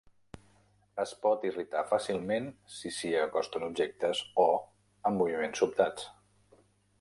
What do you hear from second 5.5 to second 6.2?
sobtats.